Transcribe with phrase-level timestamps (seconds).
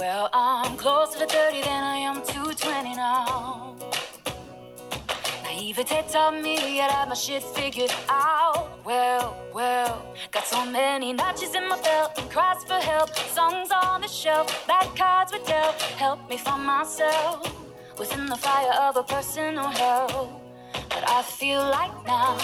[0.00, 3.76] Well, I'm closer to 30 than I am to 20 now.
[5.44, 8.82] Naivete taught me I have my shit figured out.
[8.82, 13.14] Well, well, got so many notches in my belt and cries for help.
[13.14, 15.74] Songs on the shelf, bad cards were dealt.
[15.98, 17.54] Help me find myself
[17.98, 20.40] within the fire of a personal hell.
[20.88, 22.38] But I feel like now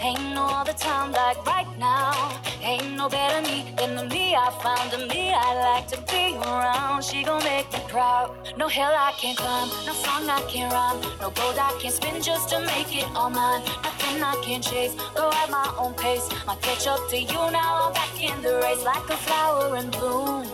[0.00, 2.40] ain't no other time like right now.
[2.62, 6.36] Ain't no better me than the me I found, the me I like to be
[6.36, 7.04] around.
[7.04, 8.36] She gon' make me proud.
[8.56, 12.22] No hill I can't climb, no song I can't rhyme, no gold I can't spin
[12.22, 13.62] just to make it all mine.
[13.82, 16.28] Nothing I can't chase, go at my own pace.
[16.46, 17.86] My catch up to you now.
[17.86, 20.46] I'm back in the race like a flower in bloom.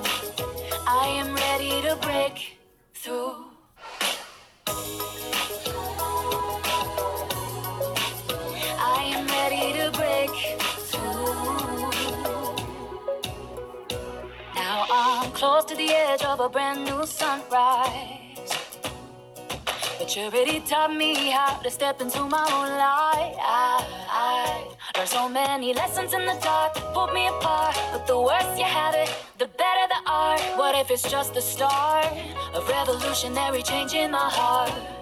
[0.86, 2.58] I am ready to break
[2.94, 3.55] through.
[15.36, 18.50] Close to the edge of a brand new sunrise.
[20.00, 23.36] Maturity taught me how to step into my own light.
[23.38, 27.76] I, I learned so many lessons in the dark, pulled me apart.
[27.92, 30.40] But the worse you have it, the better the art.
[30.56, 32.06] What if it's just the start
[32.54, 34.95] of revolutionary change in my heart?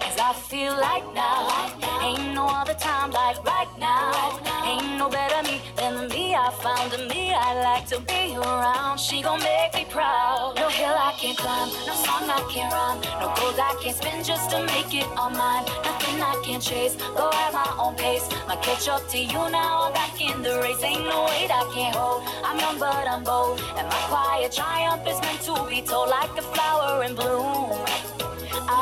[0.00, 1.68] Cause I feel like now
[2.02, 4.38] ain't no other time like right now.
[4.64, 8.36] Ain't no better me than the me I found, the me I like to be
[8.36, 8.98] around.
[8.98, 10.54] She gon' make me proud.
[10.56, 14.24] No hill I can't climb, no song I can't rhyme, no gold I can't spin
[14.24, 15.64] just to make it all mine.
[15.84, 18.28] Nothing I can't chase, go at my own pace.
[18.46, 20.82] My catch up to you now, I'm back in the race.
[20.82, 22.22] Ain't no weight I can't hold.
[22.44, 26.36] I'm young but I'm bold, and my quiet triumph is meant to be told like
[26.36, 28.07] a flower in bloom.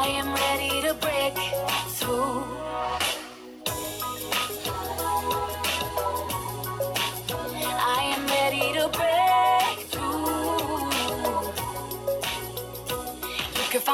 [0.06, 1.34] I am ready to break
[1.98, 2.55] through.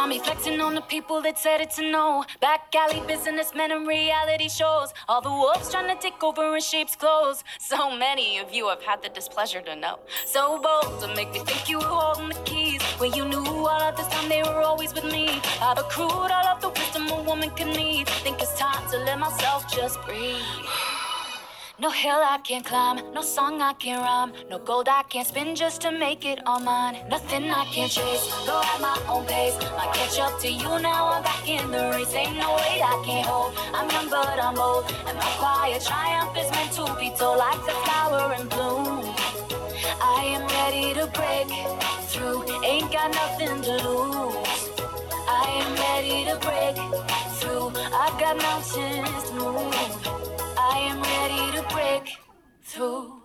[0.02, 2.24] Find me flexing on the people that said it's a no.
[2.40, 4.92] Back alley businessmen and reality shows.
[5.08, 7.44] All the wolves trying to take over in sheep's clothes.
[7.60, 10.00] So many of you have had the displeasure to know.
[10.26, 12.82] So bold to make me think you were holding the keys.
[12.98, 15.40] When you knew all of this time they were always with me.
[15.60, 18.08] I've accrued all of the wisdom a woman can need.
[18.24, 20.42] Think it's time to let myself just breathe.
[21.82, 25.56] No hill I can't climb, no song I can't rhyme, no gold I can't spin
[25.56, 26.96] just to make it all mine.
[27.10, 29.56] Nothing I can't chase, go at my own pace.
[29.56, 32.14] I catch up to you now, I'm back in the race.
[32.14, 33.54] Ain't no weight I can't hold.
[33.74, 37.58] I'm young but I'm old, and my quiet triumph is meant to be told like
[37.66, 39.12] the flower in bloom.
[40.00, 41.50] I am ready to break
[42.10, 44.70] through, ain't got nothing to lose.
[45.26, 46.76] I am ready to break
[47.40, 50.21] through, I've got mountains to move.
[50.74, 52.16] I am ready to break
[52.62, 53.21] through.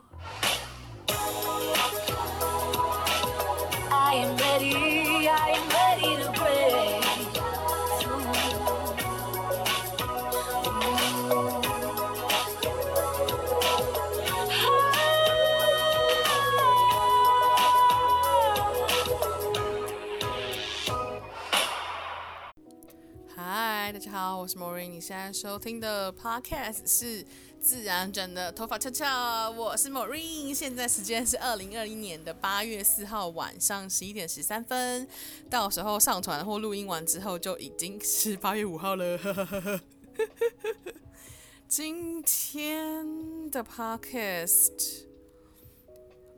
[24.20, 24.90] 好，我是 Maureen。
[24.90, 27.24] 你现在收听的 Podcast 是
[27.62, 30.52] 自然卷的头发翘翘，我是 Maureen。
[30.56, 35.08] 现在时间是二零二一年的八月四号晚上十一点十三分，
[35.52, 39.20] 到时候上传或录音完之后，就已经是八月五号了。
[41.68, 45.04] 今天的 Podcast，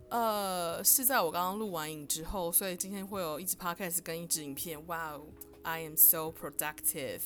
[0.10, 4.86] 呃，是在我刚刚录完影之后，所以今天会有一支 Podcast 跟一支影片。
[4.88, 5.22] 哇哦
[5.64, 7.22] ！I am so productive。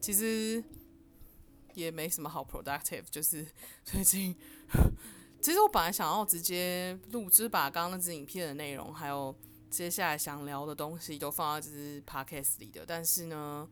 [0.00, 0.62] 其实
[1.74, 3.46] 也没什么好 productive，就是
[3.84, 4.34] 最近，
[5.40, 9.34] 其实我本来想要直接录，就是把刚刚那支影片的内容，还有
[9.70, 13.68] 接下来想聊的东西都放在这支 podcast 里的，但是呢，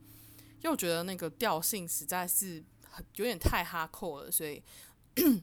[0.62, 4.62] 又觉得那个调性实在是很有点太 hardcore 了，所以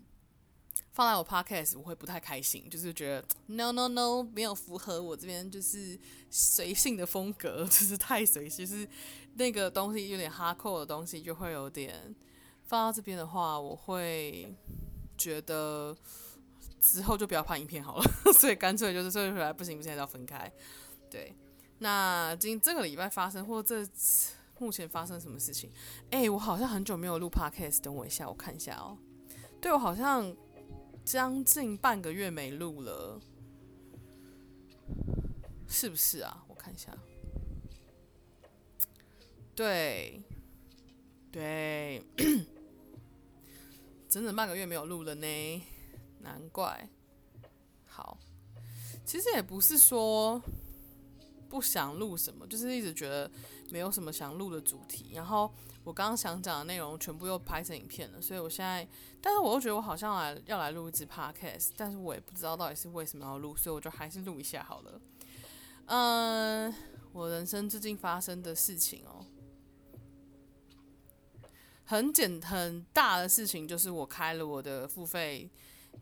[0.94, 8.88] 放在我 podcast 我会不太开心，就是觉得 no no no 没有符合我这边就是随性的风格， 就是太随性，就是
[9.35, 12.16] 那个东西有点哈扣的东西就会有点
[12.64, 14.56] 放到这边的话，我会
[15.18, 15.96] 觉得
[16.80, 18.03] 之后就不要拍影片好了，
[18.34, 20.52] 所以干脆就是这回来不行不行要分开。
[21.09, 21.35] 对，
[21.80, 23.85] 那今这个礼拜发生或这
[24.59, 25.72] 目前发生什么事情？
[26.12, 28.97] 哎、我好像很久没有录 podcast，等我一下，我看一下哦。
[29.62, 30.36] 对，我好像。
[31.06, 33.20] 将近半个月没录了，
[35.68, 36.46] 是不是啊？
[36.47, 36.97] 我看一下，
[39.55, 40.22] 对，
[41.32, 42.03] 对，
[44.09, 45.64] 整整半个月没有录了呢，
[46.22, 46.90] 难怪。
[47.85, 48.17] 好，
[49.05, 50.41] 其实也不是说
[51.47, 53.29] 不想录什么，就是一直觉得
[53.70, 55.11] 没有什么想录的主题。
[55.14, 55.53] 然后
[55.84, 58.88] 我刚刚想讲的内容全部又拍成影片了，所以我现在，
[59.22, 65.02] 但是我又觉得我好像来要来录一支 podcast，但是我也不知道到底是为什么要录，所以我就还是录一下好了。
[65.85, 66.73] 嗯，
[67.11, 69.23] 我人生最近发生的事情哦，
[71.85, 75.50] 很简很大的事情就是我开了我的付费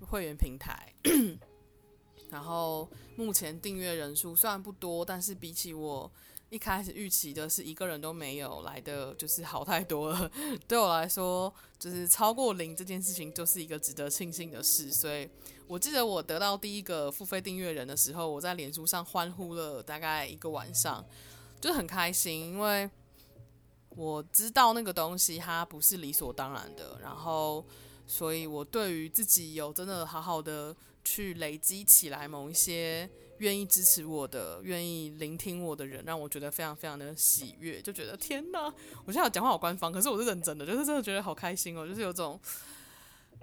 [0.09, 0.93] 会员平台。
[2.29, 6.09] 然后目前订阅人数虽然不多，但是比起我
[6.49, 10.31] 一开始预期的是一个人都没有来的，就是好太多了。
[10.65, 14.89] 对我来说，就是超过零这件事情就是一个值得庆幸的事。
[14.91, 15.29] 所以
[15.67, 21.05] 我记得我得到第一个付费订阅人的时候，我在脸书上欢呼了大概一个晚上，
[21.59, 22.89] 就很开心，因为
[23.95, 26.99] 我知道那个东西它不是理所当然的。
[27.01, 27.65] 然后，
[28.05, 30.75] 所以我对于自己有真的好好的。
[31.03, 33.09] 去累积起来某一些
[33.39, 38.71] 愿意支持我的、愿意聆听我的人，让我觉得非常非常的喜悦，就觉得天哪！
[39.03, 42.39] 我现在讲话好官方，可是我是认真的，就是真的觉得好开心哦，就是有种，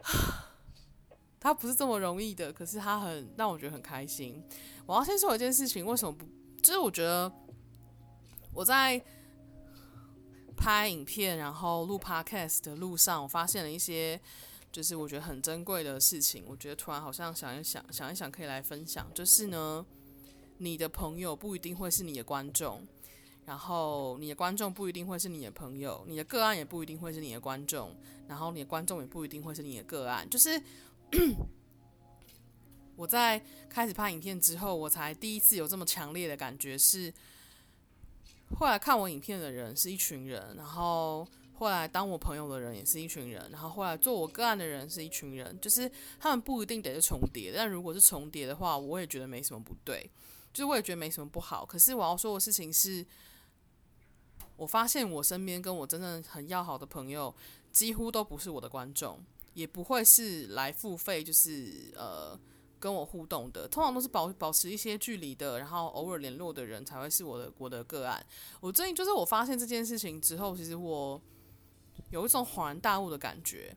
[1.40, 4.40] 他不是这么容易的，可是他很让我觉得很开心。
[4.86, 6.24] 我要先说一件事情，为什么不？
[6.62, 7.30] 就是我觉得
[8.54, 9.04] 我在
[10.58, 14.20] 拍影片然后录 podcast 的路上，我发现了一些。
[14.70, 19.10] 就是我觉得很珍贵的事情，我觉得突然好像想一想，想一想可以来分享。
[19.14, 19.84] 就是呢，
[20.58, 22.86] 你的朋友不一定会是你的观众，
[23.46, 27.96] 然后你的观众不一定会是你的朋友，你的个案也不一定会是你的观众，
[28.28, 30.28] 然后你的观众也不一定会是你的个案。
[30.28, 30.62] 就是
[32.94, 37.12] 我在开始拍影片之后，我才第一次有这么强烈的感觉，是
[38.56, 41.26] 后来看我影片的人是一群人，然后。
[41.60, 45.90] 后来当我朋友的人也是一群人，然后后来做我个案的人是一群人，就是
[46.20, 50.08] 他们不一定得是重叠，但如果是重叠的话，我也觉得没什么不对，
[50.52, 51.66] 就是我也觉得没什么不好。
[51.66, 53.04] 可是我要说的事情是，
[54.54, 57.34] 我发现我身边跟我真正很要好的朋友，
[57.72, 59.20] 几乎都不是我的观众，
[59.54, 62.38] 也不会是来付费，就是呃
[62.78, 68.24] 跟我互动的，通常都是保保持一些距离的，然后偶尔联络的人才会是我的我的个案。
[68.60, 71.20] 我最近就是我发现这件事情之后，其实我。
[72.10, 73.76] 有一种恍然大悟的感觉，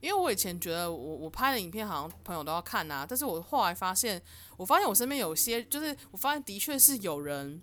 [0.00, 4.20] 因为我以前觉得我我拍的影片好像朋友都要看啊，但是我后来发现，
[4.58, 7.62] 我发现我身边有些，就是我发现的确是有人，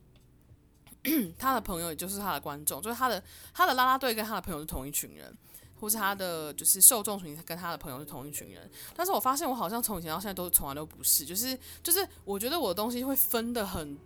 [1.37, 3.23] 他的朋友也就是他的观众，就是他的
[3.53, 5.37] 他的啦啦队跟他的朋友是同一群人，
[5.79, 13.97] 或是他的就是受众群跟他的朋友是同一群人，但是我发现我好像从以前到现在都从来都不是，就是就是我觉得我的东西会分得很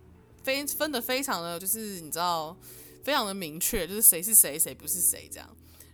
[0.42, 2.56] 非分得非常的就是你知道
[3.02, 5.48] 非常的明确，就是谁是谁谁不是谁这样。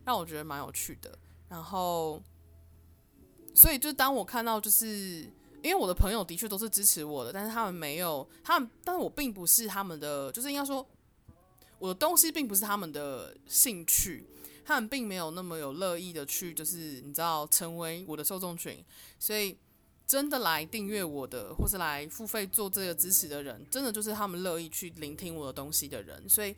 [0.05, 1.19] 让我觉得蛮有趣的，
[1.51, 2.23] 然后，
[3.55, 4.87] 所以就当我看到，就是
[5.63, 10.87] 因为我的朋友的确都是支持我的，但是他们没有，他们，但是我并不是他们的，就是应该说，
[11.79, 14.27] 我的东西并不是他们的兴趣，
[14.69, 18.85] 他们并没有那么有乐意的去，就是你知道，成为我的受众群，
[19.19, 19.57] 所以
[20.07, 26.55] 真的来订阅我的，或是来付费做这个支持的人，真的就是他们乐意去聆听我的东西的人，所以。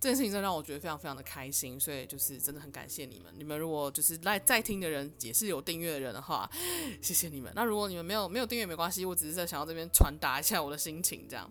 [0.00, 3.32] 这件事情真的让我觉得非常非常的开心，所以就是真的很感谢你们。
[3.38, 6.50] 你们如果就是来在听的人也是有订阅的人的话，
[7.00, 7.50] 谢谢你们。
[7.56, 11.50] 那如果你们没有没有订阅没关系，我只是在想要这边传达一下我的心情，这样。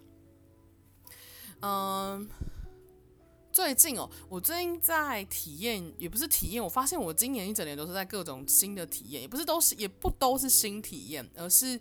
[1.62, 2.30] 嗯，
[3.54, 11.80] 最近哦，我最近在体验，也不是体验，我发现我今年一整年都是在各种新的体验，也不是都是也不都是新体验，而是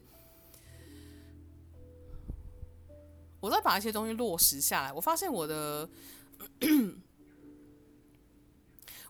[3.40, 4.92] 我在把一些东西落实下来。
[4.92, 5.88] 我发现我的。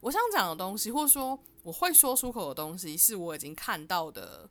[0.00, 4.50] 我想讲的东西，或者说我会说出口的东西，是我已经看到的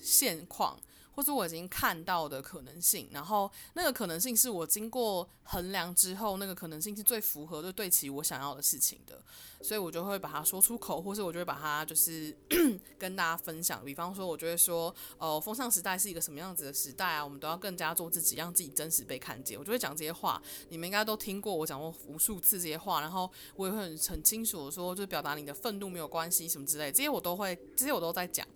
[0.00, 0.78] 现况。
[1.14, 9.22] 或者我已经看到的可能性，然后那个可能性是我经过衡量之后，那个可能性是最符合、最对齐我想要的事情的，
[9.60, 12.36] 所以我就会把它说出口，或是我就会把它就是
[12.98, 13.84] 跟大家分享。
[13.84, 17.24] 比方说，我就会说，哦，风尚时代是一个什么样子的时代啊？
[17.24, 19.58] 我们都要更加做自己，让自己真实被看见。
[19.58, 28.46] 我就会讲这些话，你们应该都听过我讲过无数次这些话，然后我也会很很清楚的说，就是表达你的愤怒没有关系什么之类，这些我都会，这些我都在讲。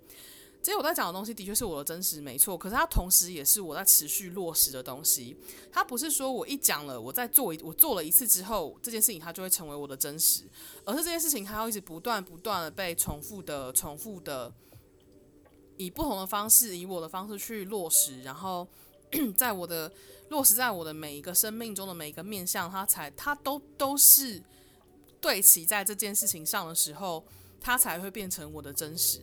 [0.67, 2.59] 其实我在讲的东西的确是我的真实，没错。
[2.59, 5.37] 可是它同时也是我在持续落实的东西。
[5.71, 10.43] 它不是说我一讲了，我在做一，我做了一次之后，这件事情它就会成为我的真实，
[10.85, 14.53] 而是这件事情它要一直不断不断的被重复的、重复的，
[15.77, 18.67] 以不同的方式，以我的方式去落实，然后
[19.39, 19.93] 在我的
[20.31, 24.43] 落实在我的每一个生命中的每一个面向，它才它都都是
[25.21, 27.25] 对齐在这件事情上的时候，
[27.61, 29.21] 它才会变成我的真实。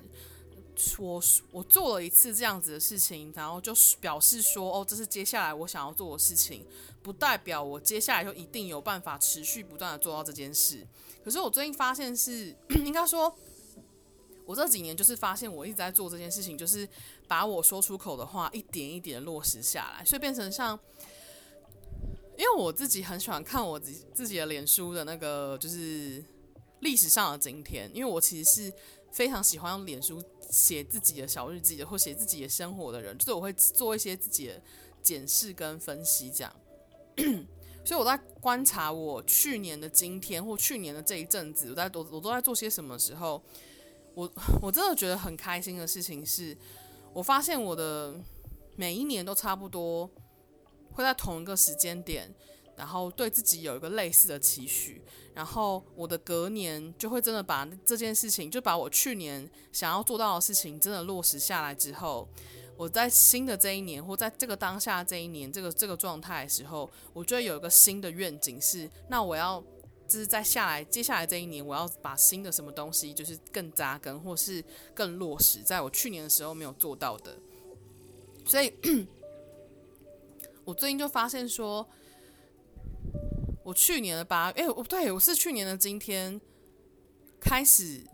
[0.97, 6.65] 我我做了一次这样子的事情，然后就表示说，哦，这是接下来我想要做的事情，
[7.01, 10.85] 不代表我接下来就一定有办法持续不断的做到这件事。
[11.23, 13.33] 可是我最近发现是， 应该说，
[14.45, 16.87] 我这几年就是发现我一直在做这件事情，就是
[17.27, 20.77] 把我说出口的话一点一点落实下来，所以变成像，
[22.37, 26.23] 因为我自己很喜欢看我自己自己的脸书的那个就是
[26.79, 28.73] 历史上的今天，因为我其实是。
[29.13, 30.19] 非常喜欢用脸书
[30.49, 34.61] 写自己的小日记的，或写自己的生活的人，就是我会做一些自己的
[35.01, 36.55] 检视跟分析，这样。
[37.85, 43.43] 所以我在观察我去年的今天或去年的这一阵子，我在我我都在做些什么时候，
[44.15, 44.31] 我
[44.61, 46.57] 我真的觉得很开心的事情是，
[47.13, 48.15] 我发现我的
[48.75, 50.09] 每一年都差不多
[50.93, 52.33] 会在同一个时间点。
[52.75, 55.01] 然后对自己有一个类似的期许，
[55.33, 62.27] 然后我的隔年就会真的把这件事情，就把我去年想要做到的事情真的落实下来之后，
[62.75, 69.63] 我在新的这一年或在这个当下这一年这个这个状态的时候，我就会有一个新的愿景是，那我要
[70.07, 74.63] 就是在下来接下来这一年，我要把新的什么东西就是更扎根或是
[74.95, 77.37] 更落实，在我去年的时候没有做到的，
[78.45, 78.73] 所以，
[80.65, 81.87] 我最近就发现说。
[83.63, 86.39] 我去年的八，哎，我对我是去年的今天
[87.39, 88.05] 开始，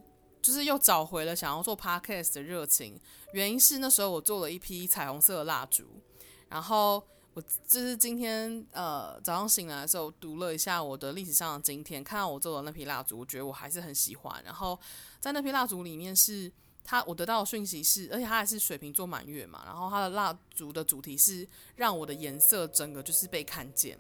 [0.42, 3.00] 就是又找回了想要做 podcast 的热情。
[3.34, 6.02] 原因是那时候我做了一批彩虹色的蜡烛，
[6.50, 7.04] 然后
[7.34, 14.44] 我就是今天呃早上醒来的时候读了一下我的历史上的今天，看到我做的那批蜡烛，我觉得我还是很喜欢。
[14.44, 14.80] 然后
[15.20, 16.52] 在那批蜡烛里面是
[16.84, 23.98] 它，我得到的讯息是，而且它还是水瓶座满月嘛，然后它的蜡烛的主题是让我的颜色整个就是被看见。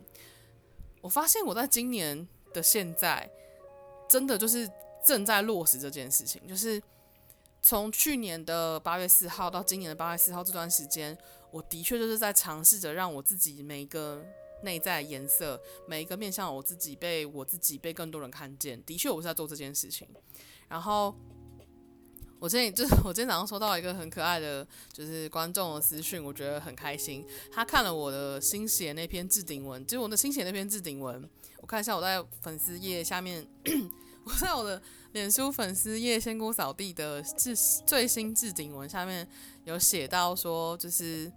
[1.02, 3.30] 我发现我在今年的现在，
[4.10, 4.70] 真的就是
[5.06, 6.46] 正在落实这件事情。
[6.48, 6.82] 就是
[7.62, 11.18] 从去年的八月四号到今年的八月四号这段时间，
[11.52, 14.26] 我的确就是在尝试着让我自己每一个
[14.64, 18.84] 内在颜色，每一个面向我自己被我自己被更多人看见。
[18.84, 20.08] 的确，我是在做这件事情。
[20.68, 21.16] 然后。
[22.40, 27.26] 我今天就是我今天早上收到一个很可爱的，就是观众的私讯，我觉得很开心。
[27.52, 33.46] 他看了我的新写那篇置顶文，就是我的新写那篇置顶文，我看一下我在粉丝页下面，
[34.24, 34.82] 我在我的
[35.12, 37.54] 脸书粉丝页仙姑扫地的置
[37.86, 39.28] 最新置顶文下面
[39.66, 41.30] 有写到说，就是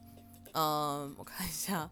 [0.53, 1.91] 嗯，我看一下。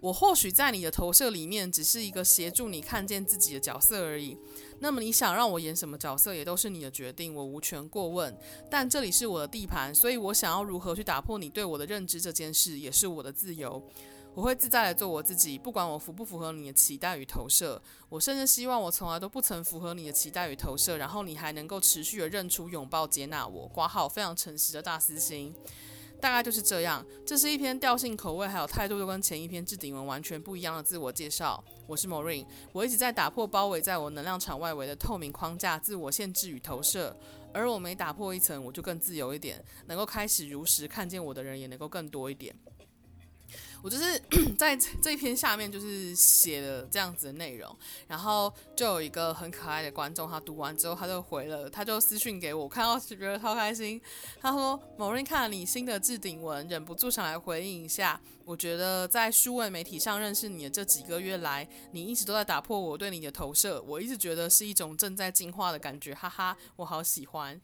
[0.00, 4.36] 我或许在你的投射里面只是一个协助你看见自己的角色而已。
[4.84, 8.36] 那么你想让我演什么角色也都是你的决定，我无权过问。
[8.70, 13.82] 但这里是我的地盘，所以我想要如何去打破你对我的认知这件事也是我的自由。
[14.34, 17.80] 我会自在地做我自己，不管我符不符合你的期待与投射。
[18.10, 23.66] 我甚至希望我从来都不曾符合你的期待与投射，然后你还能够持续地认出、拥抱、接纳我。
[23.68, 25.54] 挂号非常诚实的大私心。
[26.20, 27.02] 大概就是这样。
[27.26, 31.64] 这是一篇调性、口味还有态度都跟前一篇置顶文完全不一样的自我介绍。
[31.86, 37.14] 我是莫瑞我一直在打破包围在我能量场外围的透明框架、自我限制与投射。
[37.52, 42.54] 而我每打破一层，我就更自由一点，能够开始如实看见我的人也能够更多一点。
[43.84, 44.18] 我就是
[44.56, 47.76] 在这一篇下面就是写了这样子的内容，
[48.08, 54.00] 然后就有一个很可爱的观众，他读完之后他就回了，他就私讯给我，看到觉得超开心。
[54.40, 58.18] 他说：“某人看了你新的置顶文，忍不住想来回应一下。
[58.46, 67.60] 我觉得在数位媒体上认识你的这几个月来，你一直都在打破我对你的投射，我一直觉得是一种正在进化的感觉，哈哈，我好喜欢。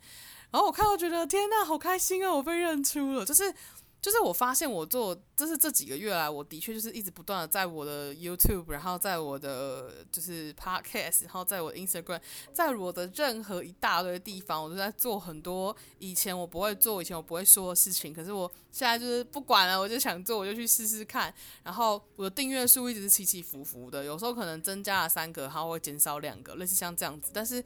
[0.51, 3.55] 然后我看到觉得天呐，好开心啊，我被认出了，就是。”
[4.01, 12.19] 就是我发现我做，就是这几个月来，我的确就是一直不断的在我的 YouTube，然后在我的就是 Podcast，然后在我的 Instagram，
[12.51, 18.15] 在我的任何一大堆地方，我都在做很多以前我不会做、以前我不会说的事情。
[18.15, 21.33] 可是我现在就是不管了，我就想做，我就去试试看。
[21.63, 27.31] 然后我的订阅数一直是起起伏伏的，有时候可能增加了三个，然后会减少两个，类似像这样子。
[27.35, 27.63] 但是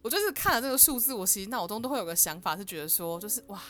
[0.00, 3.62] 我就是看了这个数字，我其实脑中都会有个想法，是觉得说，就是哇。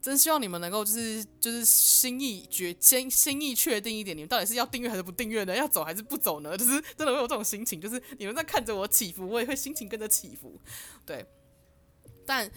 [0.00, 5.54] 真希望你们能够就是就是心意决先心意确定一点，你们到底是要订阅还是不订阅呢？
[5.54, 6.56] 要走还是不走呢？
[6.56, 10.58] 就是真的会有这种心情，就是你们在看着我起伏，我也会心情跟着起伏。
[11.04, 11.26] 对，
[12.24, 12.48] 但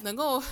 [0.00, 0.42] 能够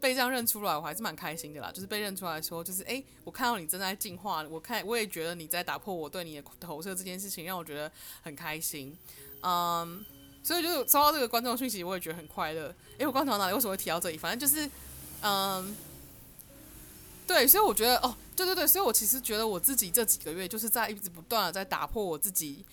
[0.00, 1.70] 被这样认出来，我还是蛮开心的啦。
[1.72, 7.90] 就是被认出来说，就是诶，我看到你正在进化，我看我也觉得你在打破我对你的投射这件事情，让我觉得
[8.22, 8.98] 很开心。
[9.42, 10.04] 嗯，
[10.42, 12.74] 所以就是收到这个观众讯息，我也觉得很快乐。
[12.98, 14.18] 诶，我刚才哪里为什么会提到这里？
[14.18, 14.68] 反正就是
[15.22, 15.74] 嗯。
[17.26, 22.64] 对，所以我觉得哦，对对对，所以我其实觉得我自己这几个月就是在一直不断的在打破我自己，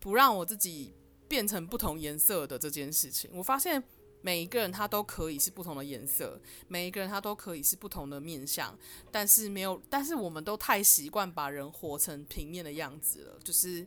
[0.00, 0.92] 不让我自己
[1.26, 3.30] 变成不同颜色的这件事情。
[3.34, 3.82] 我发现
[4.20, 8.76] 每一个人他都可以是不同的颜色，每一个人他都可以是不同的面相，
[9.10, 13.86] 但是没有，但是我们都太习惯把人活成平面的样子了，就是。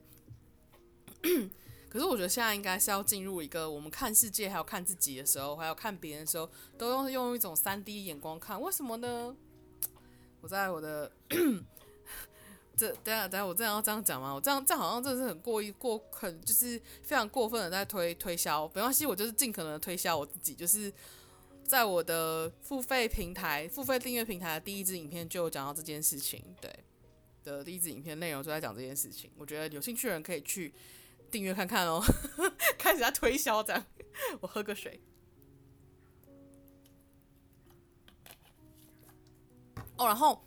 [1.90, 6.48] 可是我觉得现在应该是要进入一个我们看世界，还有看自己的时候，还有看别人的时候，
[6.78, 8.62] 都用用一种三 D 眼光看。
[8.62, 9.36] 为什么呢？
[10.42, 11.12] 我在我的
[12.78, 14.34] 这等下等下，我这样要这样讲吗？
[14.34, 18.68] 我这样这样好像真的是很过于过很就是非常过分的在推推销。
[18.76, 20.92] 没关系，我就是尽可能的推销我自己，就是
[21.64, 26.44] 在我的付费平台、付费订阅平台的第一支影片就讲到这件事情。
[26.62, 26.72] 对
[27.44, 29.32] 的第一支影片内容就在讲这件事情。
[29.38, 30.74] 我觉得有兴趣的人可以去。
[31.30, 32.02] 订阅看看哦，
[32.80, 33.86] 开始在推销这样。
[34.40, 34.98] 我喝个水。
[39.98, 40.46] 哦，然后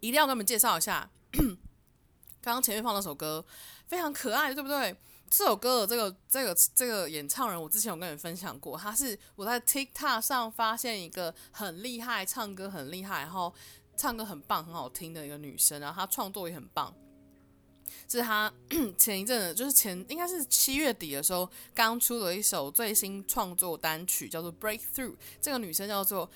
[0.00, 1.08] 一定要跟你们介绍一下，
[2.40, 3.44] 刚刚前面放那首歌
[3.86, 4.96] 非常可爱，对不对？
[5.30, 13.54] 这首歌的这个这个这个演唱人，我之前有跟你分享过，他是我在 TikTok 上发现一个很厉害，唱歌很厉害，然后
[13.96, 16.94] 唱歌很棒、很好听的一个女生，然后她创作也很棒。
[18.08, 18.52] 是他
[18.98, 25.10] 前一阵子，就是前应该是七月底的时候，刚出了一首最新创作单曲，叫做《Breakthrough》。
[25.40, 26.30] 这个女生叫做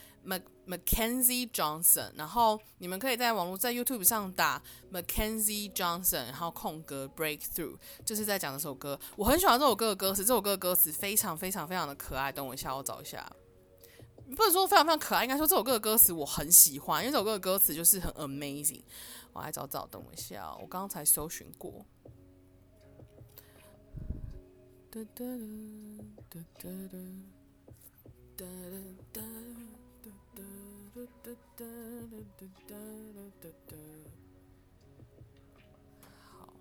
[0.67, 4.61] Mackenzie Johnson，然后你们可以在网络在 YouTube 上打
[4.93, 8.99] Mackenzie Johnson，然后空格 Breakthrough，就是在讲这首歌。
[9.17, 12.33] 我很喜欢这首歌的歌词，这首歌的歌词非常非常非常的可爱。
[12.33, 13.31] 等我一下，我找一下，
[14.35, 18.83] 不能说非常非常可爱，应该说这首歌的歌词我很喜欢，因为这首歌的歌词就是很 amazing。
[19.37, 21.85] 我来找找，等我一下，我刚刚才搜寻过。
[36.11, 36.55] 好。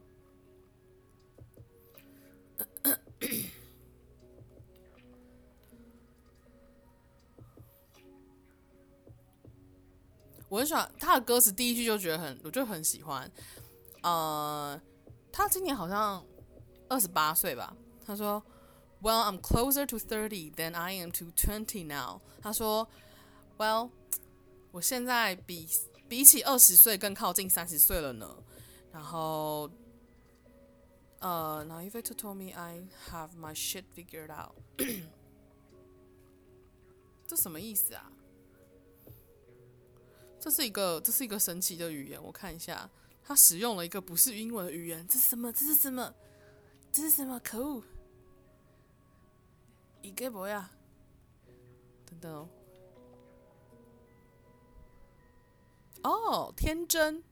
[10.49, 13.29] 我很喜欢他的歌词，第一句就觉得很，我就很喜欢。
[14.01, 14.79] 呃，
[15.31, 16.23] 他今年好像
[16.87, 17.75] 二十八岁吧。
[18.05, 18.41] 他说
[19.01, 22.87] ：“Well, I'm closer to thirty than I am to twenty now。”他说
[23.57, 23.89] ：“Well，
[24.71, 25.67] 我现在比
[26.07, 28.43] 比起二十岁更靠近三十岁了呢。”
[28.93, 29.71] 然后，
[31.19, 34.55] 呃，Now if you told me I have my shit figured out，
[37.27, 38.11] 这什么意思啊？
[40.45, 42.23] 这是一个，这是一个神奇的语言。
[42.23, 42.87] 我看一下，
[43.23, 45.03] 他使用了一个不是英文的语言。
[45.07, 45.51] 这是什么？
[45.51, 46.13] 这是什么？
[46.91, 47.39] 这是什么？
[47.39, 47.81] 可恶！
[50.03, 50.69] 一个不呀？
[52.05, 52.47] 等等哦。
[56.03, 57.23] 哦，天真。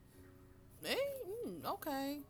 [0.82, 0.98] 哎，
[1.46, 2.24] 嗯，OK。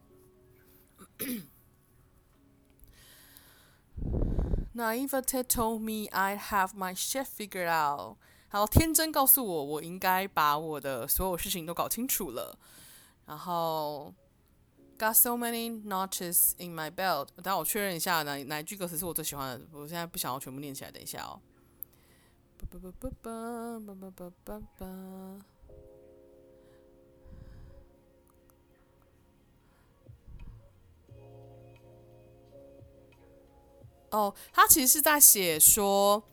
[4.75, 8.17] Naivete told me I have my shit figured out.
[8.53, 12.55] 好，天真告诉我，我应该把我的所有事情都搞清楚了。
[13.25, 14.13] 然后
[14.99, 17.29] ，Got so many notches in my belt。
[17.41, 19.65] 等我确认一下哪哪一句歌词是我最喜欢的。
[19.71, 21.41] 我现在不想要全部念起来，等一下哦。
[34.11, 36.23] 哦，他其实是在写说。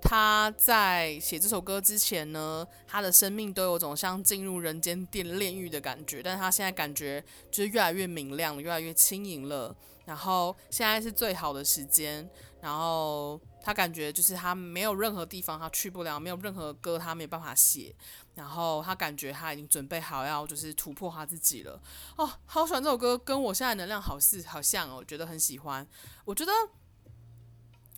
[0.00, 9.74] 他在写这首歌之前呢，他的生命都有种像进入人间电炼狱的感觉，但是他现在感觉就是越来越明亮，越来越轻盈了。
[10.06, 12.26] 然后现在是最好的时间，
[12.62, 17.94] 然后他感觉就是他没有任何地方他去不了，没有任何歌他没办法写，
[18.34, 21.78] 然后他感觉他已经准备好要就是突破他自己了。
[22.16, 25.86] 哦，好喜欢这首歌，跟我现在能量好似好像哦，我觉得很喜欢，
[26.24, 26.52] 我觉得。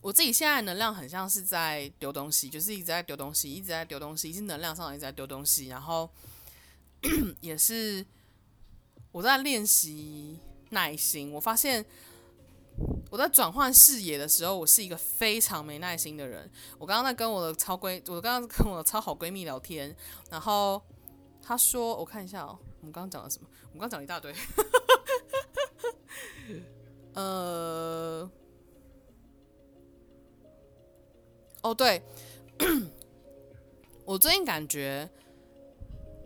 [0.03, 5.69] 我自己现在能量很像是在丢东西，就是一直在丢东西，一直在丢东西，是能量上一直在丢东西。
[5.69, 6.11] 然后
[7.43, 8.05] 也是
[9.13, 10.39] 我在练习
[10.71, 11.31] 耐心。
[11.33, 11.85] 我发现
[13.11, 16.51] 我在转换视野的时候，我是一个非常没耐心的人。
[16.79, 19.95] 我刚刚在跟我的超闺，我刚刚跟我的超好闺蜜聊天，
[20.31, 20.83] 然后
[21.43, 23.47] 她说：“我看一下哦，我们刚刚讲了什么？
[23.73, 24.35] 我们刚刚讲了一大堆。
[27.13, 28.31] ”呃。
[31.63, 32.03] 哦，对，
[34.07, 35.09] 我最近感觉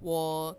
[0.01, 0.57] 我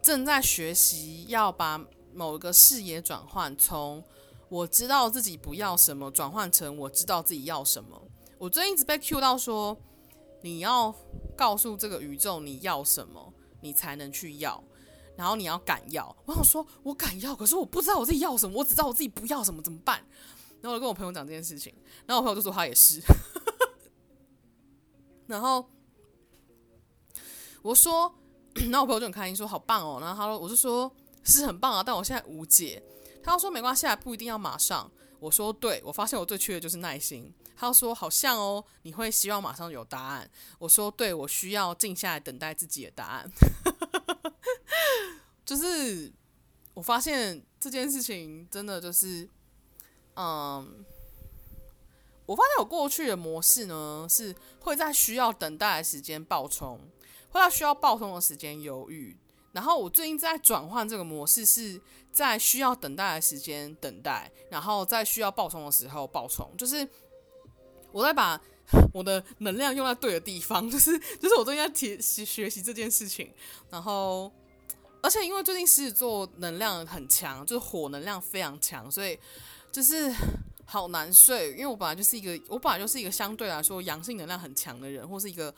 [0.00, 4.02] 正在学习要把某个视野转换，从
[4.48, 8.00] 我知道自己不要什么转换成我知道自己要什么。
[8.38, 9.76] 我最近一直被 cue 到说，
[10.42, 10.94] 你要
[11.36, 14.62] 告诉这个宇宙你要什么，你才能去要，
[15.16, 16.14] 然后你要敢要。
[16.26, 20.04] 我想说，我敢要，可是我不知道我自己要什么，我只知道我自己不要什么，怎么办？
[20.60, 21.74] 然后我就跟我朋友讲这件事情，
[22.06, 23.00] 然后我朋友就说他也是。
[25.26, 25.68] 然后
[27.62, 28.14] 我说，
[28.70, 30.90] 然后我朋友就很开心说好棒哦，然后他说我就说
[31.24, 32.82] 是很棒啊，但我现在无解。
[33.22, 34.90] 他说没关系，不一定要马上。
[35.20, 37.32] 我说对，我发现我最缺的就是耐心。
[37.54, 40.28] 他说好像哦，你会希望马上有答案。
[40.58, 43.30] 我说对，我需要静下来等待自己的答案。
[45.46, 46.12] 就是
[46.74, 49.28] 我发现这件事情真的就是，
[50.16, 50.84] 嗯，
[52.32, 56.80] 我发现我过去的模式呢是会在需要等待的时间爆冲，
[57.28, 59.14] 会在需要爆冲的时间犹豫。
[59.52, 61.78] 然后我最近在转换这个模式，是
[62.10, 66.50] 在需要等待的时间等待，然后在需要爆冲的时候爆冲。
[66.56, 66.88] 就是
[67.90, 68.40] 我在把
[68.94, 73.30] 我的能量用在对的地方， 就是就是我最近在学学习这件事情。
[73.68, 74.32] 然后，
[75.02, 79.18] 而且因为最近狮子座能量很强，就是火能量非常强，所以
[79.70, 80.10] 就是
[80.72, 81.52] 好难睡。
[81.52, 85.54] 因为我本来就是一个，我本来就是一个相对来说阳性能量很强的人，或是一个。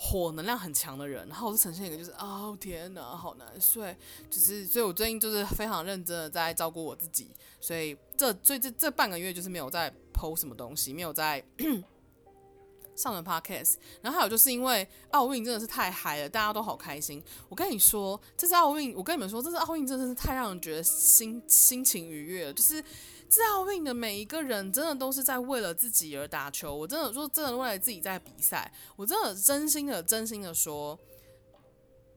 [0.00, 3.96] 火能量很强的人，然后我就呈现一个就是哦天哪，好难睡，
[4.30, 11.44] 就是所以我最近就是非常认真的在照顾我自己，所以这最近这这半个月就是没有在剖什么东西，没有在
[12.94, 17.20] 上传 Podcast，然后还有就是因为奥运真的是太嗨了，大家都好开心。
[17.48, 22.84] 我跟你说，这次奥运，我跟你们说，这次奥运真的是太让人觉得心心情愉悦了，就是。
[23.30, 26.74] 这奥运的每一个人，真的都是在为了自己而打球。
[26.74, 28.72] 我真的说，真的为了自己在比赛。
[28.96, 30.98] 我真的真心的、真心的说，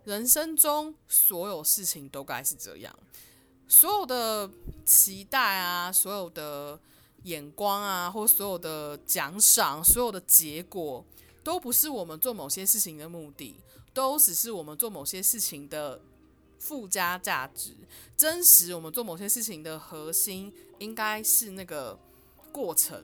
[0.06, 2.98] 人生中所有事情都该是这样。
[3.68, 4.50] 所有的
[4.86, 6.80] 期待啊，所有的
[7.24, 11.06] 眼光啊，或所有的奖赏，所有的结果，
[11.44, 13.58] 都不是我们做某些事情的目的，
[13.94, 16.02] 都只是我们做某些事情的。
[16.62, 17.76] 附加价值，
[18.16, 18.76] 真实。
[18.76, 22.00] 我们做某些事情的核心，应该是那个
[22.52, 23.04] 过程。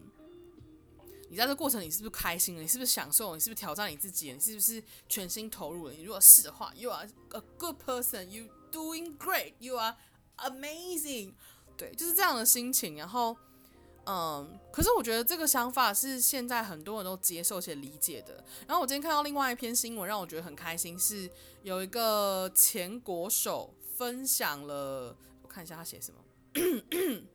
[1.29, 2.61] 你在这过程，你是不是开心了？
[2.61, 3.33] 你是不是享受？
[3.33, 4.31] 你是不是挑战你自己？
[4.31, 5.93] 你是不是全心投入了？
[5.93, 8.25] 你如果是的话，You are a good person.
[8.25, 9.53] You doing great.
[9.57, 9.97] You are
[10.37, 11.33] amazing.
[11.75, 12.95] 对，就是这样的心情。
[12.95, 13.35] 然后。
[14.09, 18.41] 嗯，可是我觉得这个想法是现在很多人都接受且理解的。
[18.65, 21.29] 然后我今天看到另外一篇新闻，让我觉得很开心，是
[21.63, 26.23] 有一个前国手分享了，我看一下他写什么。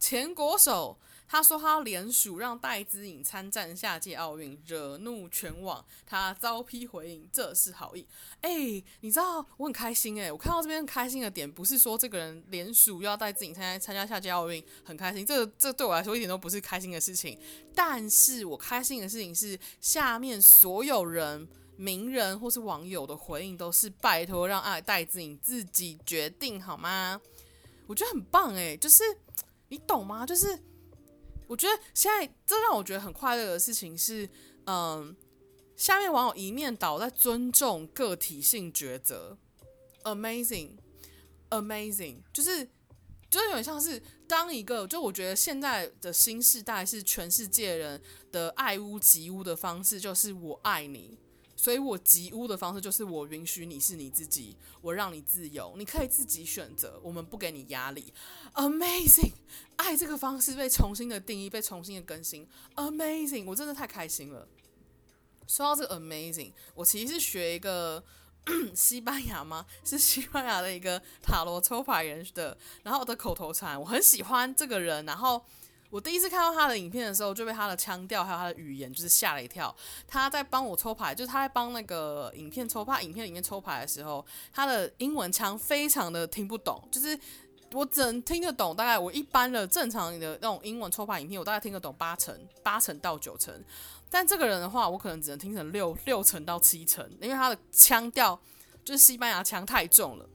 [0.00, 0.96] 前国手。
[1.30, 5.84] 他说他要联署让戴资颖参战下届奥运，惹怒全网。
[6.04, 8.04] 他遭批回应，这是好意。
[8.40, 17.38] 哎、你知道我很开心哎、我看到这边开心的点不是说这个人联署要戴资颖参加参加下届奥运很开心，这个这对我来说一点都不是开心的事情。
[17.76, 27.20] 但是我开心的事情是下面所有人、名人或是网友的回应都是拜托让爱戴资颖自己决定好吗？
[27.86, 29.04] 我觉得很棒哎、就是
[29.68, 30.26] 你懂吗？
[30.26, 30.58] 就是。
[31.50, 34.30] 我觉得现在这让我觉得很快乐的事情是，
[34.66, 35.16] 嗯，
[35.76, 39.36] 下面网友一面倒在尊重个体性抉择
[40.04, 42.64] ，amazing，amazing，就是，
[43.28, 51.18] 就是有点像是当一个，就我觉得现在的新时代是全世界人的爱屋及乌的方式，就是我爱你。
[51.60, 58.14] 所以我及乌的方式就是我允许你是你自己，我让你自由，你可以自己选择，我们不给你压力。
[58.54, 59.32] Amazing，
[59.76, 62.48] 爱这个方式被重新的定义，被重新的更新。
[62.76, 64.48] Amazing，我真的太开心了。
[65.46, 68.02] 说到这个 Amazing，我其实是学一个
[68.74, 69.66] 西班牙吗？
[69.84, 75.44] 是西班牙的一个塔罗抽牌人的，然后我的口头禅，我很喜欢这个人，然后。
[75.90, 79.74] 我第一次看到他的影片的时候，就被他的腔调还有他的语言就是吓了一跳。
[80.06, 87.18] 他在帮我抽牌，就是他在帮那个影片抽牌，影片里面抽牌的时候，他的英文腔非常的听不懂，就是
[87.72, 93.52] 我只能听得懂大概我一般的正常的那种英文抽牌影片，我大概听得懂八成，八成到九成。
[94.08, 98.40] 但这个人的话，我可能只能听成六六成到七成，因为他的腔调
[98.84, 100.28] 就是西班牙腔太重了。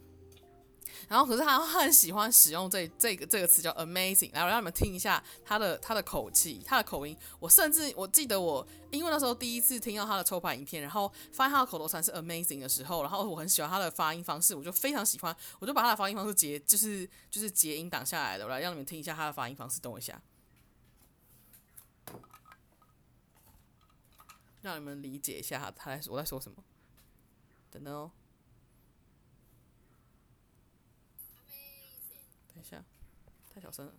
[1.08, 7.17] 然后，可是他很喜欢使用这这个这个词叫 amazing，来我让你们听一下他的他的口气，他的口音。
[7.39, 19.79] 我甚至我记得我因为那时候第一次听到他的抽牌影片，然后发现他的口头禅是 amazing 的时候，然后我很喜欢他的发音方式，我就非常喜欢，我就把他的发音方式截就是就是截音档下来的，我来让你们听一下他的发音方式。
[19.79, 20.21] 等我一下，
[24.62, 26.63] 让你们理解一下他在我在说什么。
[27.69, 28.12] 等等哦。
[33.56, 33.94] 太小声了。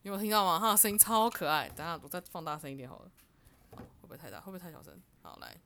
[0.00, 0.58] 你有听到吗？
[0.58, 1.68] 他的声音超可爱。
[1.68, 3.10] 等下我再放大声一点好了。
[3.72, 4.98] 会不会太大，会不会太小声？
[5.20, 5.60] 好，来。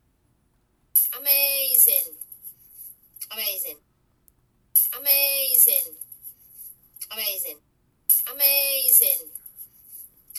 [8.25, 9.29] Amazing,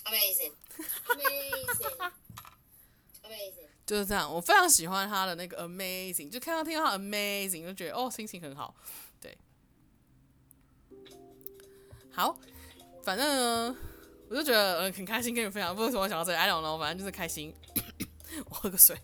[0.04, 0.52] amazing,
[1.06, 2.12] amazing,
[3.22, 4.32] amazing, 就是这样。
[4.32, 8.74] 我非常喜欢他的那个 Amazing，就看到听到他 Amazing 就觉得哦，心情很好。
[9.20, 9.36] 对，
[12.10, 12.38] 好，
[13.04, 13.76] 反正，
[14.28, 15.74] 我就觉得呃很开心跟你分享。
[15.74, 17.54] 不知道为什么想到这里，I don't know，反正就是开心。
[18.46, 18.96] 我喝个水。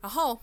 [0.00, 0.40] 然后，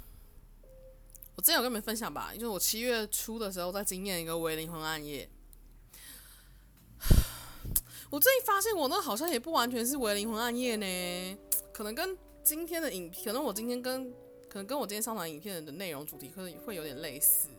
[1.36, 5.30] 我之前有跟你们分享吧，就是我七月初的时候在经验一个微灵魂暗夜。
[8.12, 11.38] 我最近发现，我那好像也不完全是微灵魂暗夜呢，
[11.74, 14.12] 可能跟今天的影，可能我今天跟，
[14.50, 17.50] 可能跟我今天上传影片的内容主题可能会有点类似，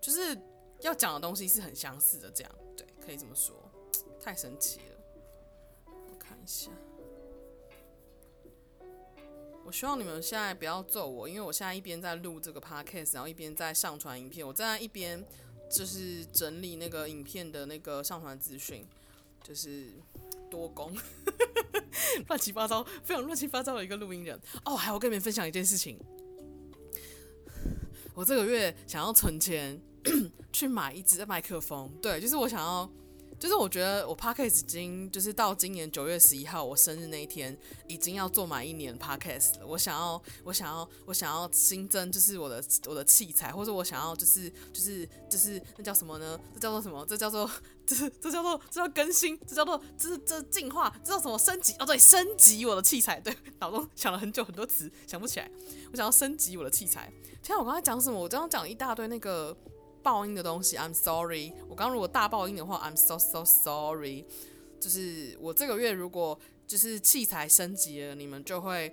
[0.00, 0.38] 就是
[0.80, 3.54] 要讲的东西是很相似的，这样对，可以这么说，
[4.20, 4.96] 太神奇了。
[5.86, 6.70] 我看一下。
[9.64, 14.46] 我希望你们现在不要揍我，因为我现在一边在录这个 podcast，然后一边在上传影片。
[14.46, 15.24] 我在一边
[15.70, 18.84] 就是整理那个影片的那个上传资讯，
[19.42, 19.92] 就是
[20.50, 20.94] 多工，
[22.28, 24.38] 乱七八糟，非常乱七八糟的一个录音人。
[24.64, 25.98] 哦，还要跟你们分享一件事情，
[28.14, 29.80] 我这个月想要存钱
[30.52, 32.90] 去买一支麦克风，对，就是我想要。
[33.42, 39.66] 就是我觉得我 Podcast 已经就是到今年九月十一号我生日那一天，已经要做满一年 Podcast 了。
[39.66, 46.38] 我想要，我想要，我想要新增，就是我的我的器材，或者我想要，就是就是就是那叫什么呢？
[46.54, 47.04] 这叫做什么？
[47.04, 47.50] 这叫做
[47.84, 51.74] 这这叫做这叫更新，这叫做这这进化，这叫什么升级？
[51.80, 53.18] 哦，对，升级我的器材。
[53.18, 55.50] 对，脑中想了很久很多词，想不起来。
[55.90, 57.12] 我想要升级我的器材。
[57.42, 58.20] 听我刚才讲什么？
[58.20, 59.56] 我刚刚讲了一大堆那个。
[60.02, 61.52] 爆音的东西，I'm sorry。
[61.68, 64.24] 我刚如果大爆音的话，I'm so so sorry。
[64.80, 68.92] 就是我这个月如果就是器材升级了，你们就会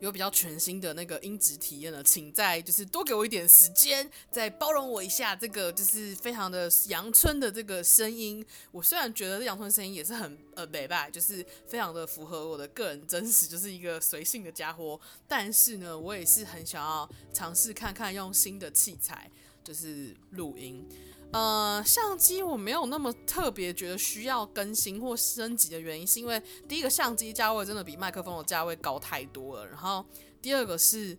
[0.00, 2.02] 有比较全新的那个音质体验了。
[2.02, 5.36] 请再就是多给我一点时间，再包容我一下。
[5.36, 8.44] 这个就是非常的阳春的这个声音。
[8.72, 14.98] 我虽然觉得这阳春声音也是很呃美吧，就是非常的符合我的个人真实，就是一个随性的家伙。
[15.28, 19.30] 但是呢，我也是很想要尝试看看用新的器材。
[19.64, 20.86] 就是录音，
[21.32, 30.04] 呃，相机我没有那么特别觉得需要更新或升级的原因，是因为第一个相机价位真的比麦克风的价位高太多了，然后
[30.40, 31.16] 第二个是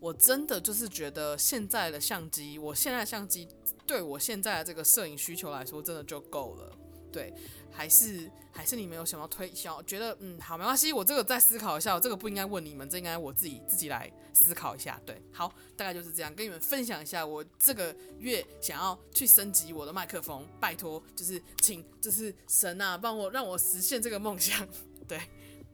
[0.00, 3.48] 我真的就是觉得现在的相机，我现在相机
[3.86, 6.72] 对我现在的这个摄影需求来说，真的就够了，
[7.12, 7.32] 对。
[7.76, 9.82] 还是还是你们有想要推销？
[9.82, 14.98] 觉得嗯好没关系，我这个再思考一下，我这个不应该问你们，这应该我自己自己来思考一下。
[15.04, 24.66] 对，好，大概就是这样，跟你们分享一下，我这个月想要去升级我的麦克风，拜托，就是请就是神啊，帮我让我实现这个梦想。
[25.06, 25.20] 对，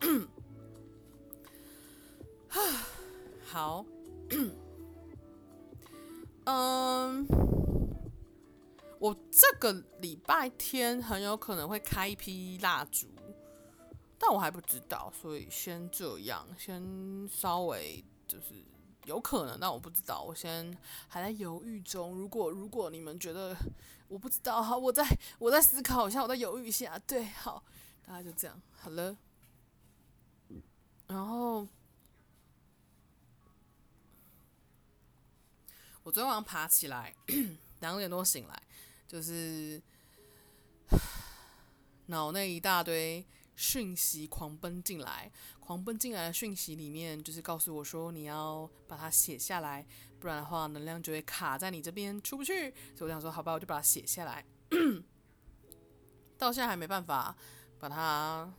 [3.44, 3.84] 好，
[6.44, 7.51] 嗯。
[9.02, 13.08] 我这个礼拜天很有可能会开一批蜡烛，
[14.16, 18.64] 但我还不知道，所以先这样，先稍微就是
[19.06, 22.14] 有可能，但我不知道，我先还在犹豫中。
[22.14, 23.56] 如果如果你们觉得
[24.06, 25.04] 我不知道，好，我再
[25.40, 26.96] 我再思考一下，我再犹豫一下。
[27.00, 27.64] 对，好，
[28.06, 29.16] 大概就这样，好了。
[31.08, 31.66] 然后
[36.04, 37.16] 我昨天晚上爬起来，
[37.80, 38.62] 两点多醒来。
[39.12, 39.80] 就是
[42.06, 43.22] 脑内一大堆
[43.54, 49.86] 讯息狂奔进来，狂奔进来的讯息里面，就是告诉我说你要把它写下来，
[50.18, 52.70] 不然的话能量就会卡在你这边出不去。
[52.96, 54.42] 所以我想说，好吧，我就把它写下来。
[56.38, 57.36] 到现在还没办法
[57.78, 58.50] 把它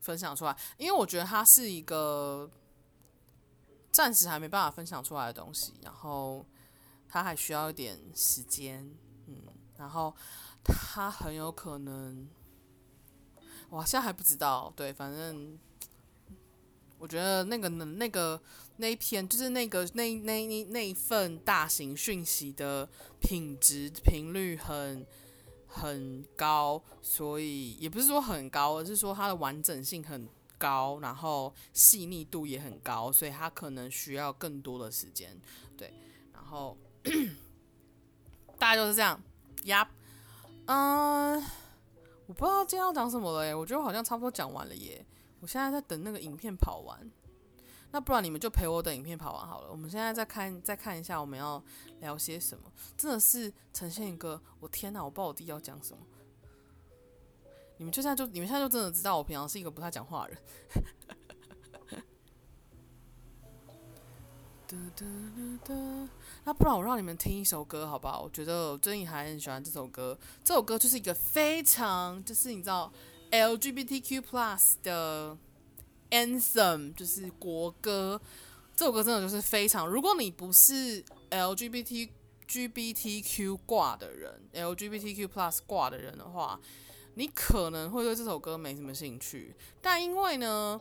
[0.00, 2.50] 分享出来，因为我觉得它是一个
[3.90, 6.46] 暂时还没办法分享出来的东西，然后
[7.08, 8.94] 它还需要一点时间。
[9.80, 10.14] 然后
[10.62, 12.28] 他很有可能，
[13.70, 14.70] 我现在还不知道。
[14.76, 15.58] 对，反正
[16.98, 18.38] 我觉得那个那个
[18.76, 22.86] 那一篇，就是那个那那那那一份大型讯息的
[23.20, 25.06] 品质频率很
[25.66, 35.40] 很高，所以也不是说很高，而是说它的完整性很高，然后细腻度也很高，所以它可能需要更多的时间。
[35.78, 35.94] 对，
[36.34, 36.76] 然后。
[38.60, 39.18] 大概就是这样，
[39.64, 39.88] 呀，
[40.66, 41.42] 嗯，
[42.26, 45.04] 我不知道今天要讲什么了耶，我觉得好像差不多讲完了耶。
[45.40, 47.10] 我现在在等那个影片跑完，
[47.90, 49.70] 那不然你们就陪我等影片跑完好了。
[49.70, 51.62] 我们现在再看再看一下我们要
[52.00, 56.02] 聊些什么，真的是呈现一个我天哪，我不知道我弟要讲什么。
[57.78, 60.38] 你们就现在就你们现在就真的知道我平常是一个不太讲话的人。
[66.44, 68.22] 那不然我让你们听一首歌好不好？
[68.22, 70.16] 我觉得我最近还很喜欢这首歌。
[70.44, 72.92] 这首歌就是一个非常就是你知道
[73.30, 75.36] LGBTQ plus 的
[76.10, 78.20] anthem，就是国歌。
[78.76, 82.08] 这首歌真的就是非常，如果你不是 LGBT
[82.48, 86.58] GBTQ 挂的人，LGBTQ plus 挂的人的话，
[87.14, 89.54] 你可能会对这首歌没什么兴趣。
[89.82, 90.80] 但因为呢，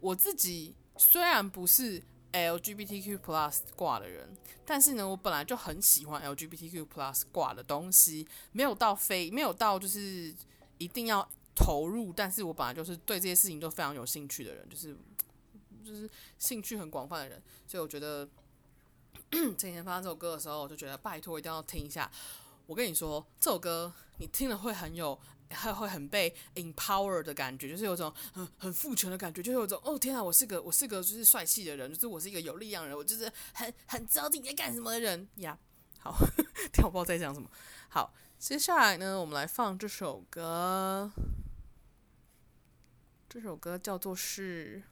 [0.00, 2.02] 我自己虽然不是
[2.34, 4.28] LGBTQ plus 挂的人，
[4.66, 10.34] 但是呢，我本来就很喜欢 LGBTQ plus 挂的东西，没有到非没有到就是
[10.78, 14.96] 一定要投入，但是我本来就是对这些事情都非常有兴趣的人，就是
[15.84, 18.28] 就是兴趣很广泛的人，所以我觉得
[19.30, 22.10] 这几天发这首歌的时候，我就觉得拜托一定要听一下。
[22.66, 25.18] 我跟你说，这首歌你听了会很有。
[25.50, 35.56] 还会很被 empower 的感觉，就是有种很很赋权的感觉，就是有种哦天啊，我是个我是个就是帅气的人，就是我是一个有力量的人，我就是很很知道自己在干什么的人呀。
[36.00, 36.12] 好，
[36.72, 37.48] 听我不知道在讲什么。
[37.88, 41.12] 好，接下来呢，我们来放这首歌。
[43.28, 44.82] 这首歌叫做是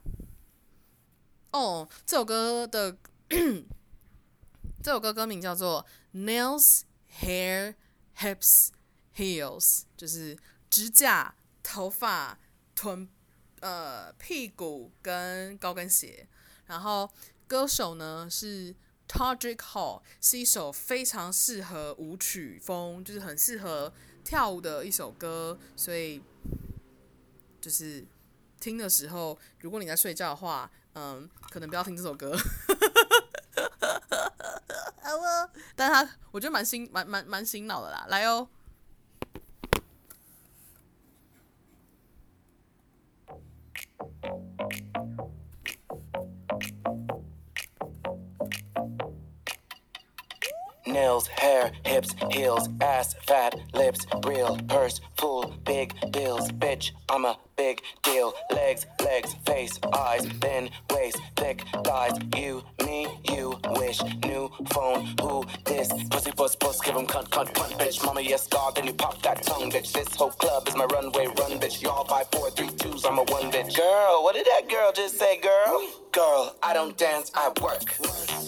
[1.51, 2.95] 哦，这首歌的
[4.81, 6.83] 这首歌歌名叫做 Nails,
[7.19, 7.75] Hair,
[8.17, 8.69] Hips,
[9.15, 10.37] Heels，就是。
[10.73, 12.39] 指甲、头发、
[12.73, 13.07] 臀、
[13.59, 16.27] 呃、屁股跟高跟鞋，
[16.65, 17.07] 然后
[17.45, 18.75] 歌手呢是
[19.07, 26.23] Todrick Hall，是一首非常适合舞曲风，就是很适合跳舞的一首歌，所以
[27.61, 28.03] 就是
[28.59, 32.35] 听的时候，如果你在睡觉的话，嗯，可能不要听这首歌。
[35.75, 38.47] 但他我觉得蛮新，蛮蛮蛮醒脑的啦，来哦。
[50.93, 57.81] Nails, hair, hips, heels, ass, fat, lips, real, purse, full, big bills, bitch, I'm a big
[58.03, 58.33] deal.
[58.51, 62.17] Legs, legs, face, eyes, thin waist, thick thighs.
[62.35, 64.01] You, me, you wish.
[64.23, 65.91] New phone, who this?
[66.09, 68.05] Pussy, puss, puss, give him cunt, cunt, cunt, bitch.
[68.05, 69.91] Mama, yes, God, then you pop that tongue, bitch.
[69.93, 71.81] This whole club is my runway, run, bitch.
[71.81, 73.75] Y'all five, four, three, twos, I'm a one, bitch.
[73.75, 75.87] Girl, what did that girl just say, girl?
[76.11, 77.83] Girl, I don't dance, I work.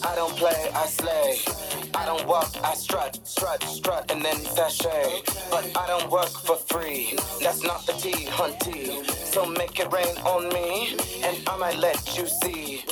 [0.04, 1.85] I don't play, I slay.
[2.06, 5.24] I don't walk, I strut, strut, strut, and then sashay.
[5.50, 7.18] But I don't work for free.
[7.42, 9.04] That's not the tea, hunty.
[9.34, 12.84] So make it rain on me, and I might let you see.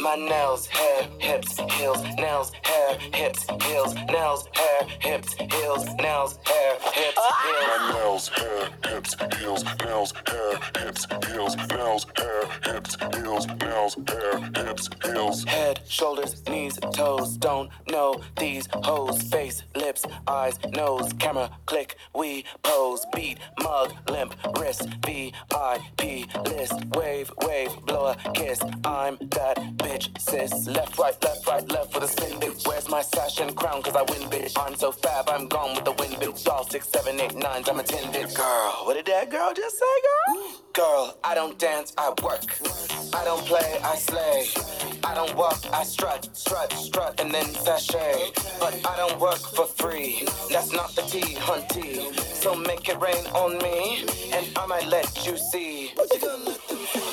[0.00, 6.76] My nails, hair, hips, heels, nails, hair, hips, heels, nails, hair, hips, heels, nails, hair,
[6.80, 7.60] hips, heels.
[7.68, 14.40] My nails, hair, hips, heels, nails, hair, hips, heels, nails, hair, hips, heels, nails, hair,
[14.56, 15.44] hips, heels.
[15.44, 19.22] Head, shoulders, knees, toes, don't know these hoes.
[19.22, 27.30] Face, lips, eyes, nose, camera, click, we pose, beat, mug, limp, wrist, VIP list, wave,
[27.42, 28.60] wave, blow a kiss.
[28.84, 30.66] I'm that bitch, sis.
[30.66, 32.66] Left, right, left, right, left with a spin, bitch.
[32.66, 33.82] Where's my sash and crown?
[33.82, 34.52] Cause I win, bitch.
[34.58, 36.46] I'm so fab, I'm gone with the wind, bitch.
[36.48, 38.34] All six, seven, eight, nines, I'm attended.
[38.34, 40.59] Girl, what did that girl just say, girl?
[40.74, 42.44] Girl, I don't dance, I work.
[43.14, 44.46] I don't play, I slay.
[45.04, 48.30] I don't walk, I strut, strut, strut, and then sashay.
[48.60, 50.26] But I don't work for free.
[50.50, 52.14] That's not the tea, hunty.
[52.20, 55.92] So make it rain on me, and I might let you see.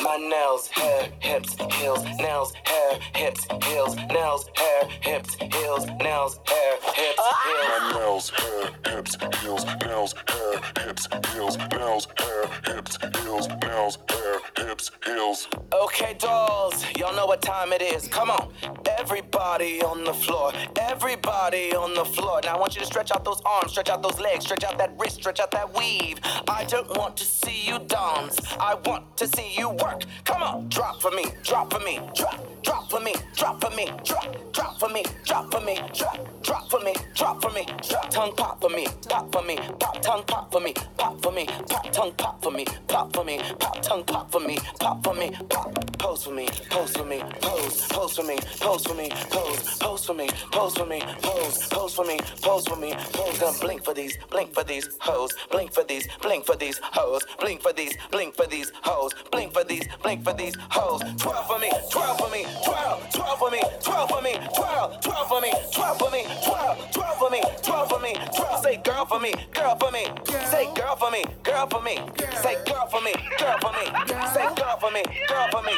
[0.08, 6.74] My nails, hair, hips, heels, nails, hair, hips, heels, nails, hair, hips, heels, nails, hair,
[6.96, 7.44] hips, ah!
[7.44, 7.94] heels.
[7.94, 14.40] My nails, hair, hips, heels, nails, hair, hips, heels, nails, hair, hips, heels, nails, hair,
[14.66, 15.48] hips, heels.
[15.74, 18.08] Okay, dolls, y'all know what time it is.
[18.08, 18.54] Come on,
[18.98, 22.40] everybody on the floor, everybody on the floor.
[22.46, 24.78] Now I want you to stretch out those arms, stretch out those legs, stretch out
[24.78, 26.20] that wrist, stretch out that weave.
[26.48, 29.97] I don't want to see you dance, I want to see you work.
[30.26, 33.86] Come on, drop for me, drop for me, drop, drop for me, drop for me,
[34.04, 38.10] drop, drop for me, drop for me, drop, drop for me, drop for me, drop
[38.10, 41.46] tongue pop for me, pop for me, pop tongue pop for me, pop for me,
[41.46, 45.14] pop tongue pop for me, pop for me, pop tongue pop for me, pop for
[45.14, 49.10] me, pop pose for me, pose for me, pose, pose, for me, pose for me,
[49.30, 53.40] pose, pose for me, pose for me, pose, pose for me, pose for me, pose.
[53.40, 57.26] Gonna blink for these, blink for these hoes, blink for these, blink for these hoes,
[57.40, 61.02] blink for these, blink for these hoes, blink for these, blink for these hoes.
[61.18, 65.26] Twirl for me, twirl for me, twirl, twirl for me, twirl for me, twirl, twirl
[65.26, 68.62] for me, twirl for me, twirl, twirl for me, twirl for me, twirl.
[68.64, 70.06] Say girl for me, girl for me,
[70.52, 71.96] say girl for me, girl for me,
[72.44, 73.86] say girl for me, girl for me,
[74.34, 75.74] say girl for me, girl for me.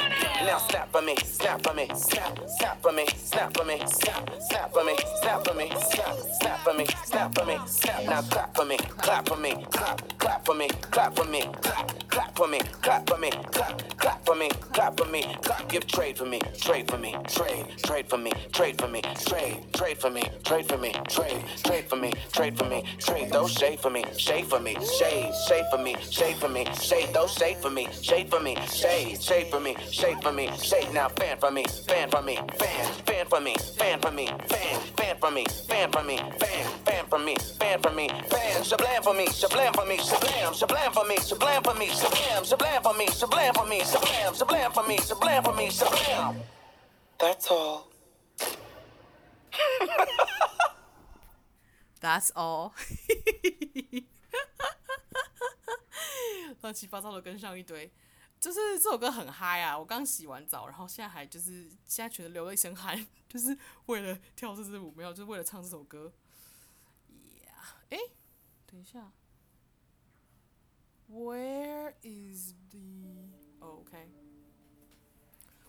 [0.45, 4.30] Now snap for me, snap for me, snap, snap for me, snap for me, snap,
[4.49, 8.03] snap for me, snap for me, snap, snap for me, snap for me, snap.
[8.05, 12.10] Now clap for me, clap for me, clap, clap for me, clap for me, clap,
[12.10, 15.68] clap for me, clap for me, clap, clap for me, clap for me, clap.
[15.70, 19.58] Give trade for me, trade for me, trade, trade for me, trade for me, trade,
[19.74, 23.32] trade for me, trade for me, trade, trade for me, trade for me, trade.
[23.32, 27.14] Those shade for me, shade for me, shade, shade for me, shade for me, shade.
[27.14, 30.93] Those shade for me, shade for me, shade, shade for me, shade for me, shade.
[30.93, 34.80] Now fan for me, fan for me, fan, fan for me, fan for me, fan,
[34.97, 38.64] fan for me, fan for me, fan, fan for me, fan for me, fan.
[38.64, 42.84] Shablam for me, shablam for me, shablam, shablam for me, shablam for me, shablam, shablam
[42.84, 46.36] for me, shablam for me, shablam, shablam for me, shablam for me, shablam.
[47.18, 47.88] That's all.
[52.02, 52.72] That's all，
[56.62, 57.92] 乱七八糟的跟上一堆，
[58.40, 59.78] 就是这首歌很嗨啊！
[59.78, 66.14] 我刚洗完澡，然后现在还就是现在全都流了一身汗，就是为了跳这支舞，没有，就是为了唱这首歌。
[67.10, 67.50] Yeah，
[67.90, 67.98] 哎，
[68.66, 69.12] 等一下
[71.12, 72.54] ，Where is
[73.60, 74.10] the？OK，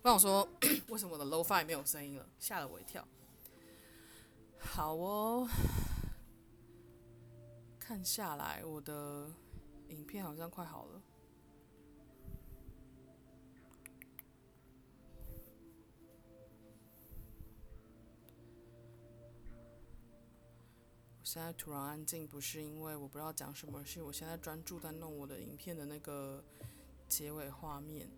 [0.02, 0.48] 我想说，
[0.88, 2.26] 为什么我的 Lo-Fi 没有声音了？
[2.38, 3.06] 吓了我一跳。
[4.58, 5.48] 好哦。
[7.78, 9.28] 看下来，我的
[9.88, 11.02] 影片好像快好了。
[21.18, 26.44] 我现在突然安静，不是因为我不知道讲什么，是我现在专注在弄我的影片的那个
[27.10, 28.08] 结尾画面。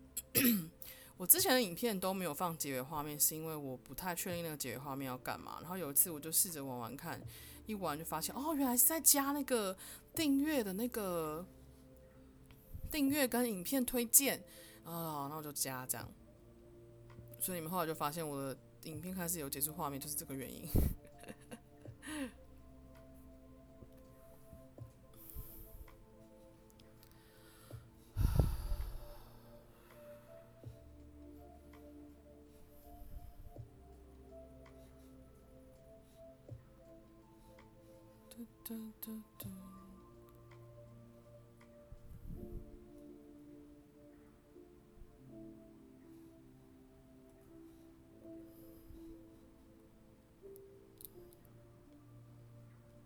[1.17, 5.57] 我之前的影片都没有放结尾画面，是因为我不太确定那个结尾画面要干嘛。
[5.59, 7.19] 然后有一次，我就试着玩玩看。
[7.65, 9.75] 一玩就发现哦，原来是在加那个
[10.13, 11.45] 订阅的那个
[12.91, 14.37] 订阅跟影片推荐
[14.83, 16.05] 啊，那我就加这样。
[17.39, 20.63] 所以你们后来就发现我的影片开始有结束画面，就是这个原因。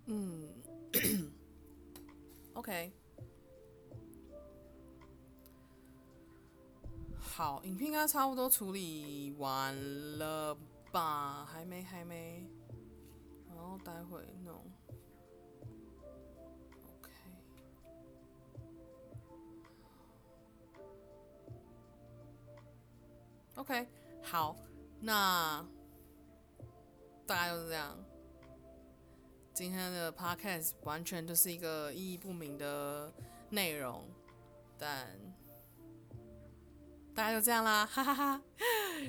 [0.10, 0.48] 嗯，
[2.56, 2.94] OK，
[7.20, 9.76] 好，影片应该差不多处理完
[10.18, 10.58] 了
[10.94, 11.44] 吧？
[11.46, 12.50] 还没，还没，
[13.54, 14.22] 然后待会
[23.70, 23.86] OK，
[24.24, 24.56] 好，
[25.02, 25.62] 那
[27.26, 28.02] 大概就是这样。
[29.54, 33.12] 今天的 Podcast 完全就是一个意义不明的
[33.50, 34.08] 内容，
[34.78, 35.10] 但
[37.14, 38.42] 大概就这样啦，哈哈哈。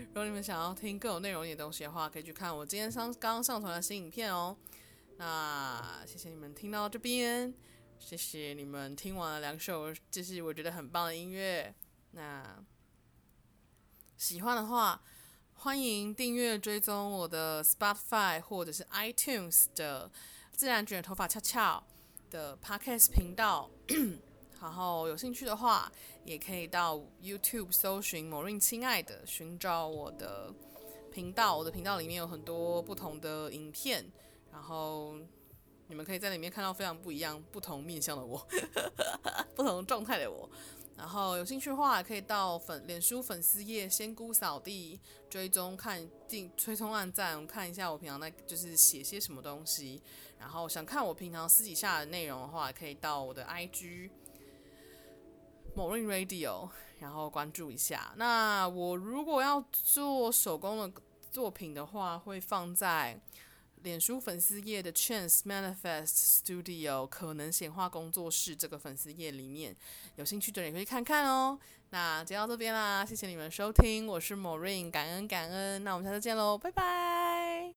[0.08, 4.56] 如果你们想要听更有内容一点东西的话，可以去看我今天上刚刚上传的新影片哦。
[5.18, 7.54] 那谢谢你们听到这边，
[8.00, 11.72] 谢谢你们听完了两首，就是我觉得很棒的音乐。
[12.10, 12.66] 那。
[14.18, 15.00] 喜欢的话，
[15.54, 20.10] 欢迎订阅追踪我的 Spotify 或者是 iTunes 的
[20.52, 21.80] 自然卷头发翘翘
[22.28, 23.70] 的 Podcast 频道。
[24.60, 25.90] 然后有兴趣的话，
[26.24, 30.52] 也可以到 YouTube 搜寻某瑞亲爱的，寻找我的
[31.12, 31.56] 频道。
[31.56, 34.04] 我的频道里面有很多不同的影片，
[34.50, 35.14] 然后
[35.86, 38.44] 你们可以在里面看到非常不一样、不同面向的我，
[39.54, 40.50] 不同状态的我。
[40.98, 50.02] 然后有兴趣的话，可以到粉脸书粉丝页仙姑扫地追踪看进追踪按赞看一下我平常在就是写些什么东西。
[50.40, 54.10] 然后想看我平常私底下的内容的话，可以到我的 IG
[55.76, 56.68] Maureen Radio，
[56.98, 58.12] 然后关注一下。
[58.16, 63.20] 那我如果要做手工的作品的话，会放在
[63.82, 69.74] 脸书粉丝页的 Chance Manifest Studio 可能显化工作室这个粉丝页里面，
[70.16, 71.58] 有兴趣的人也可以看看哦。
[71.90, 77.66] 那就到这边啦，谢谢你们收听，我是 Morin，感恩感恩，那我们下次见喽，拜拜。